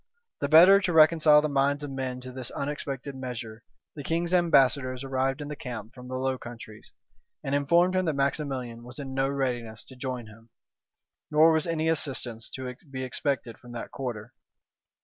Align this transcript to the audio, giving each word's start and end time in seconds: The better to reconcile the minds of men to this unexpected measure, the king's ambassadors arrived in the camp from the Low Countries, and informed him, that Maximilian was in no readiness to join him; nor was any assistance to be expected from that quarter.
The 0.39 0.49
better 0.49 0.81
to 0.81 0.93
reconcile 0.93 1.43
the 1.43 1.47
minds 1.47 1.83
of 1.83 1.91
men 1.91 2.21
to 2.21 2.31
this 2.31 2.49
unexpected 2.49 3.13
measure, 3.13 3.63
the 3.95 4.01
king's 4.03 4.33
ambassadors 4.33 5.03
arrived 5.03 5.41
in 5.41 5.47
the 5.47 5.55
camp 5.55 5.93
from 5.93 6.07
the 6.07 6.15
Low 6.17 6.39
Countries, 6.39 6.91
and 7.43 7.53
informed 7.53 7.95
him, 7.95 8.05
that 8.05 8.15
Maximilian 8.15 8.81
was 8.83 8.97
in 8.97 9.13
no 9.13 9.29
readiness 9.29 9.83
to 9.83 9.95
join 9.95 10.25
him; 10.25 10.49
nor 11.29 11.51
was 11.51 11.67
any 11.67 11.87
assistance 11.87 12.49
to 12.55 12.75
be 12.89 13.03
expected 13.03 13.59
from 13.59 13.73
that 13.73 13.91
quarter. 13.91 14.33